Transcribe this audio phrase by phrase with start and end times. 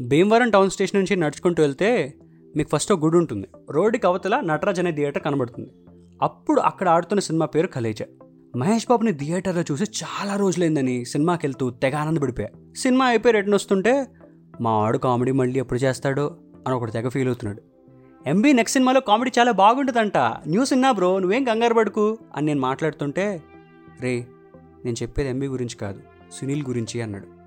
[0.00, 2.14] Bhimavaram town station నుంచి నడుచుకుంటూ వెళ్తే
[2.56, 3.48] మీకు ఫస్ట్ గుడి ఉంటుంది.
[3.70, 5.70] రోడ్డుకి అవతల నటరాజ్ అనే థియేటర్ కనబడుతుంది.
[6.22, 8.04] అప్పుడు అక్కడ ఆడుతున్న సినిమా పేరు కలేజా
[8.56, 12.48] మహేష్ బాబుని థియేటర్లో చూసి చాలా రోజులైందని సినిమాకి వెళ్తూ తెగ ఆనందపడిపోయా.
[12.76, 14.06] సినిమా అయిపోయి రిటర్న్ వస్తుంటే
[14.60, 16.36] మా ఆడు కామెడీ మళ్ళీ ఎప్పుడు చేస్తాడో?
[16.66, 17.62] అని ఒకటి తెగ ఫీల్ అవుతున్నాడు.
[18.26, 20.16] ఎంబీ నెక్స్ట్ సినిమాలో కామెడీ చాలా బాగుంటుందంట.
[20.46, 22.18] న్యూస్ విన్నా బ్రో నువ్వేం కంగారు పడుకు?
[22.36, 23.42] అని నేను మాట్లాడుతుంటే
[24.00, 24.26] రే
[24.84, 26.00] నేను చెప్పేది ఎంబీ గురించి కాదు
[26.32, 27.39] సునీల్ గురించి అన్నాడు.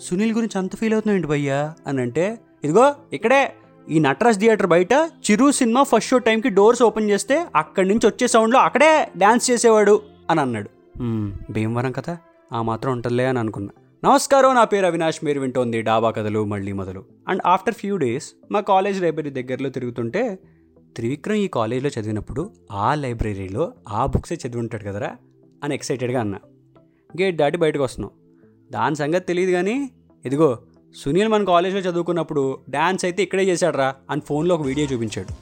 [0.00, 1.74] సునీల్ గురించి అంత ఫీల్ అవుతున్నావు ఏంటి భయ్యా?
[1.86, 3.54] అని అంటే ఇదిగో ఇక్కడే
[3.90, 4.92] ఈ నటరాజ్ థియేటర్ బయట
[5.30, 10.02] చిరు సినిమా ఫస్ట్ షో టైంకి డోర్స్ ఓపెన్ చేస్తే అక్కడి నుంచి వచ్చే సౌండ్లో అక్కడే డ్యాన్స్ చేసేవాడు
[10.30, 10.70] అని అన్నాడు.
[11.02, 12.18] "మ్మ్, భీమవరం కదా
[12.52, 13.82] ఆ మాత్రం ఉంటుందిలే అని అనుకున్నా.
[14.04, 15.24] నమస్కారం నా పేరు అవినాష్.
[15.24, 17.04] మీరు వింటోంది డాబా కథలు మళ్ళీ మొదలు.
[17.28, 20.38] అండ్ ఆఫ్టర్ ఫ్యూ డేస్ మా కాలేజ్ లైబ్రరీ దగ్గరలో తిరుగుతుంటే
[20.96, 25.16] త్రివిక్రమ్ ఈ కాలేజ్లో చదివినప్పుడు ఆ లైబ్రరీలో ఆ బుక్సే చదివి ఉంటాడు కదరా
[25.64, 26.38] అని ఎక్సైటెడ్గా అన్నా.
[27.22, 28.19] గేట్ దాటి బయటకు వస్తున్నాం.
[28.70, 29.76] దాని సంగతి తెలియదు కానీ
[30.24, 30.50] ఇదిగో
[30.94, 35.32] సునీల్ మన కాలేజ్లో చదువుకున్నప్పుడు డ్యాన్స్ అయితే ఇక్కడే చేశాడ్రా అని ఫోన్లో ఒక వీడియో చూపించాడు.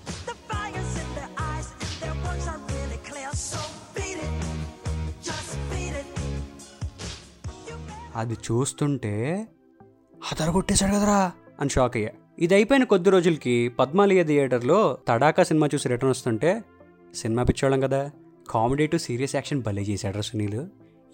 [8.14, 9.46] అది చూస్తుంటే
[10.32, 12.10] అదరగొట్టేశాడు కదరా అని షాక్ అయ్యా.
[12.38, 16.50] ఇది అయిపోయిన కొద్ది రోజులకి పద్మాలయ థియేటర్లో తడాకా సినిమా చూసి రిటర్న్ వస్తుంటే
[17.14, 18.10] సినిమా పిచ్చోళ్ళం కదా
[18.50, 20.60] కామెడీ టు సీరియస్ యాక్షన్ భలే చేశాడు సునీల్.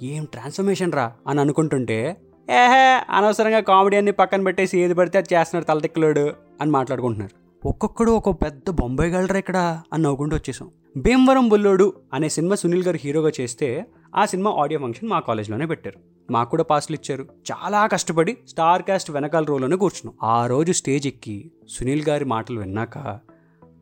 [0.02, 2.16] ఏం ట్రాన్స్ఫర్మేషన్ రా అని అనుకుంటుంటే
[2.50, 7.68] ఏహే అనవసరంగా కామెడీ అన్ని పక్కన పెట్టేసి ఏది పడితే అది చేస్తున్నాడు తలతిక్కలోడు అని మాట్లాడుకుంటున్నారు.
[7.68, 10.70] ఒక్కొక్కడు ఒక పెద్ద బొంబాయి గలరా ఇక్కడ అని నవ్వుకుంటూ వచ్చేసాం.
[10.96, 13.86] భీమవరం బుల్లోడు అనే సినిమా సునీల్ గారు హీరోగా చేస్తే
[14.16, 15.98] ఆ సినిమా ఆడియో ఫంక్షన్ మా కాలేజ్లోనే పెట్టారు.
[16.32, 17.28] మాకు కూడా పాసులు ఇచ్చారు.
[17.52, 20.30] చాలా కష్టపడి స్టార్ కాస్ట్ వెనకాల రోలోనే కూర్చున్నాం.
[20.30, 23.20] ఆ రోజు స్టేజ్ ఎక్కి సునీల్ గారి మాటలు విన్నాక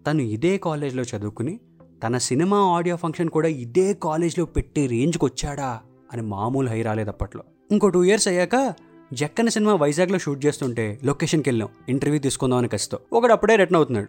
[0.07, 1.61] తను ఇదే కాలేజ్లో చదువుకుని
[2.07, 5.81] తన సినిమా ఆడియో ఫంక్షన్ కూడా ఇదే కాలేజ్లో పెట్టే రేంజ్కి వచ్చాడా
[6.13, 7.43] అని మామూలు హై రాలేదు అప్పట్లో.
[7.71, 8.75] ఇంకో టూ ఇయర్స్ అయ్యాక
[9.13, 11.69] జక్కన సినిమా వైజాగ్లో షూట్ చేస్తుంటే లొకేషన్కి వెళ్ళాం.
[11.89, 12.99] ఇంటర్వ్యూ తీసుకుందామని కసితో.
[13.13, 14.09] ఒకడు అప్పుడే రిటర్న్ అవుతున్నాడు.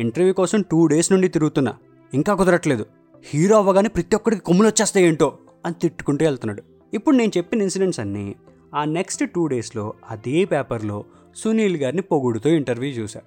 [0.00, 1.74] ఇంటర్వ్యూ కోసం టూ డేస్ నుండి తిరుగుతున్నా.
[2.14, 2.86] ఇంకా కుదరట్లేదు.
[3.24, 6.62] హీరో అవ్వగానే ప్రతి ఒక్కడికి కొమ్ములు వచ్చేస్తాయి ఏంటో అని తిట్టుకుంటూ వెళ్తున్నాడు.
[6.94, 8.34] ఇప్పుడు నేను చెప్పిన ఇన్సిడెంట్స్ అన్నీ
[8.74, 11.04] ఆ నెక్స్ట్ టూ డేస్లో అదే పేపర్లో
[11.36, 13.20] సునీల్ గారిని పొగుడుతూ ఇంటర్వ్యూ చూశా.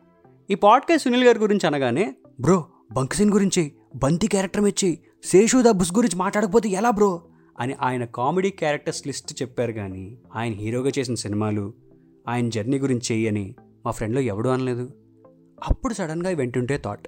[0.52, 5.94] ఈ పాడ్కాస్ట్ సునీల్ గారి గురించి అనగానే బ్రో బంక్సిన్ గురించి బంతి క్యారెక్టర్ ఇచ్చి శేషు ద బుస్
[5.94, 7.22] గురించి మాట్లాడకపోతే ఎలా బ్రో?
[7.60, 11.74] అని ఆయన కామెడీ క్యారెక్టర్స్ లిస్ట్ చెప్పారు కానీ ఆయన హీరోగా చేసిన సినిమాలు
[12.28, 13.56] ఆయన జర్నీ గురించి చెయ్యని
[13.86, 14.92] మా ఫ్రెండ్లో ఎవడూ అనలేదు.
[15.64, 17.08] అప్పుడు సడన్గా వింటుంటే థాట్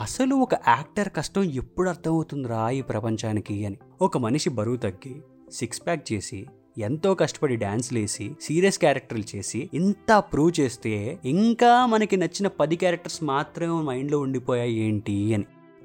[0.00, 3.76] అసలు ఒక యాక్టర్ కష్టం ఎప్పుడు అర్థమవుతుందిరా ఈ ప్రపంచానికి అని.
[4.02, 5.22] ఒక మనిషి బరువు తగ్గి
[5.52, 6.46] సిక్స్ ప్యాక్ చేసి
[6.78, 13.24] ఎంతో కష్టపడి డ్యాన్స్లు వేసి సీరియస్ క్యారెక్టర్లు చేసి ఇంత ప్రూవ్ చేస్తే ఇంకా మనకి నచ్చిన పది క్యారెక్టర్స్
[13.24, 15.44] మాత్రమే మైండ్లో ఉండిపోయాయి ఏంటి అని.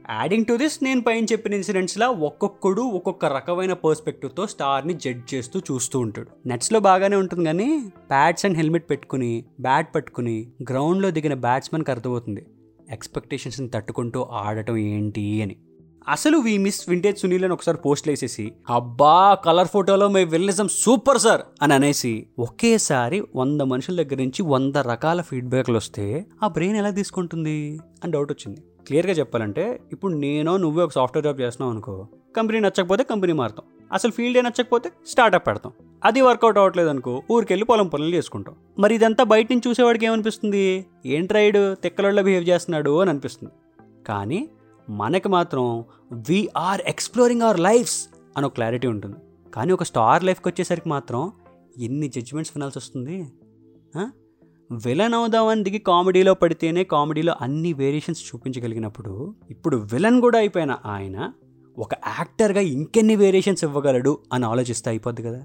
[0.10, 6.00] యాడింగ్ టు దిస్ నేను పైన చెప్పిన ఇన్సిడెంట్స్లా ఒక్కొక్కడు ఒక్కొక్క రకమైన పర్స్పెక్టివ్తో స్టార్ని జడ్జ్ చేస్తూ చూస్తూ
[6.00, 6.28] ఉంటాడు.
[6.48, 12.46] నెట్స్లో బాగానే ఉంటుంది కానీ ప్యాడ్స్ అండ్ హెల్మెట్ పెట్టుకుని బ్యాట్ పట్టుకుని గ్రౌండ్లో దిగిన బ్యాట్స్మెన్కి అర్థమవుతుంది.
[12.92, 15.56] ఎక్స్పెక్టేషన్స్ని తట్టుకుంటూ ఆడటం ఏంటి అని.
[16.10, 21.18] అసలు వీ మిస్ వింటేజ్ సునీల్ అని ఒకసారి పోస్ట్లు వేసేసి అబ్బా కలర్ ఫోటోలో మై విల్లిజం సూపర్
[21.18, 26.90] సార్ అని అనేసి ఒకేసారి వంద మనుషుల దగ్గర నుంచి వంద రకాల ఫీడ్బ్యాక్లు వస్తే ఆ బ్రెయిన్ ఎలా
[26.90, 27.80] తీసుకుంటుంది?
[28.04, 28.62] అని డౌట్ వచ్చింది.
[28.88, 33.66] క్లియర్గా చెప్పాలంటే ఇప్పుడు నేను నువ్వే ఒక సాఫ్ట్వేర్ జాబ్ చేస్తున్నావు అనుకో కంపెనీ నచ్చకపోతే కంపెనీ మారుతాం.
[33.94, 35.74] అసలు ఫీల్డే నచ్చకపోతే స్టార్ట్అప్ పెడతాం.
[36.06, 38.56] అది వర్కౌట్ అవ్వట్లేదు అనుకో ఊరికెళ్ళి పొలం పనులు చేసుకుంటాం.
[38.80, 40.86] మరి ఇదంతా బయట నుంచి చూసేవాడికి ఏమనిపిస్తుంది?
[41.06, 43.54] ఏంట్రైడ్ తిక్కలలో బిహేవ్ చేస్తున్నాడు అని అనిపిస్తుంది.
[44.08, 44.50] కానీ
[44.90, 49.16] మనకి మాత్రం వీఆర్ ఎక్స్ప్లోరింగ్ అవర్ లైఫ్స్ అని ఒక క్లారిటీ ఉంటుంది.
[49.54, 51.32] కానీ ఒక స్టార్ లైఫ్కి వచ్చేసరికి మాత్రం
[51.78, 53.28] ఎన్ని జడ్జిమెంట్స్ వినాల్సి వస్తుంది?
[54.72, 61.32] విలన్ అవుదామని దిగి కామెడీలో పడితేనే కామెడీలో అన్ని వేరియేషన్స్ చూపించగలిగినప్పుడు ఇప్పుడు విలన్ కూడా అయిపోయిన ఆయన
[61.78, 65.44] ఒక యాక్టర్గా ఇంకెన్ని వేరియేషన్స్ ఇవ్వగలడు అని ఆలోచిస్తే అయిపోద్ది కదా.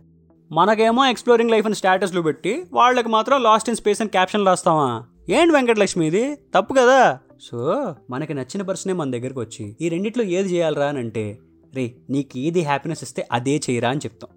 [0.53, 5.05] మనకేమో ఎక్స్ప్లోరింగ్ లైఫ్ అని స్టేటస్లు పెట్టి వాళ్ళకి మాత్రం లాస్ట్ ఇన్ స్పేస్ అని క్యాప్షన్ రాస్తావా?
[5.31, 6.35] ఏంటి వెంకటలక్ష్మి ఇది?
[6.35, 7.19] తప్పు కదా?
[7.41, 11.39] సో మనకి నచ్చిన పర్సనే మన దగ్గరకు వచ్చి ఈ రెండిట్లో ఏది చేయాలరా అని అంటే
[11.75, 14.31] రే నీకు ఏది హ్యాపీనెస్ ఇస్తే అదే చేయరా అని చెప్తాం.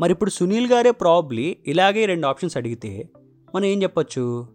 [0.00, 3.08] మరి ఇప్పుడు సునీల్ గారే ప్రాబ్లీ ఇలాగే రెండు ఆప్షన్స్ అడిగితే
[3.54, 4.46] మనం ఏం చెప్పొచ్చు?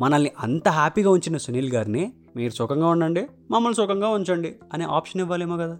[0.00, 5.56] మనల్ని అంత హ్యాపీగా ఉంచిన సునీల్ గారిని మీరు సుఖంగా ఉండండి మమ్మల్ని సుఖంగా ఉంచండి అనే ఆప్షన్ ఇవ్వాలేమో
[5.56, 5.78] కదా?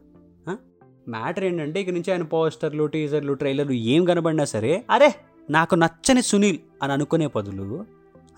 [1.09, 5.15] మ్యాటర్ ఏంటంటే ఇక నుంచి ఆయన పోస్టర్లు టీజర్లు ట్రైలర్లు ఏం కనబడినా సరే అరే
[5.51, 7.85] నాకు నచ్చని సునీల్ అని అనుకునే బదులు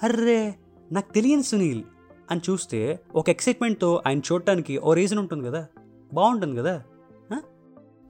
[0.03, 0.55] అర్రే
[0.93, 1.83] నాకు తెలియని సునీల్
[2.31, 5.67] అని చూస్తే ఒక ఎక్సైట్మెంట్తో ఆయన చూడటానికి ఓ రీజన్ ఉంటుంది కదా?
[6.15, 6.83] బాగుంటుంది కదా?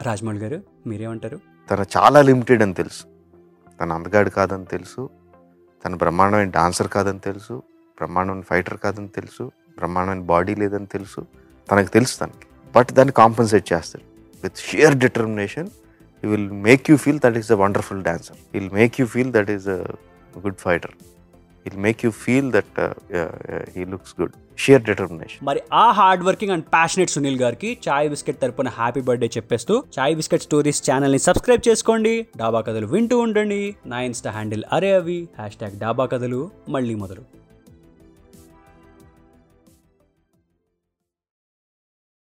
[0.03, 1.41] రాజమౌళి గారు మీరేమంటారు?
[1.71, 3.05] తన చాలా లిమిటెడ్ అని తెలుసు.
[3.81, 5.11] తను అందగాడు కాదని తెలుసు.
[5.85, 7.63] తను బ్రహ్మాండమైన డాన్సర్ కాదని తెలుసు
[7.99, 11.27] బ్రహ్మాండమైన ఫైటర్ కాదని తెలుసు బ్రహ్మాండమైన బాడీ లేదని తెలుసు.
[11.71, 12.47] తనకు తెలుసు తనకి.
[12.77, 14.05] బట్ దాన్ని కాంపన్సేట్ చేస్తాడు.
[14.43, 15.69] With sheer determination
[16.25, 18.37] he will make you feel that he's a wonderful dancer.
[18.55, 19.77] Will make you feel that he's a
[20.39, 20.91] good fighter.
[21.67, 22.81] It make you feel that
[23.77, 28.41] he looks good sheer determination మరి ఆ hard working and passionate Sunil గారికి చాయ్ biscuit
[28.41, 32.27] తరపున happy birthday చెప్పేస్తూ చాయ్ biscuit stories ఛానల్ని subscribe చేసుకోండి.
[32.37, 33.77] డాబా కథలు వింటూ ఉండండి.
[33.87, 35.29] నా ఇన్స్టా హ్యాండిల్ అరే అవి.
[35.39, 36.51] హ్యాష్ ట్యాగ్ డాబా కథలు.
[36.69, 37.42] మళ్ళీ మొదలు.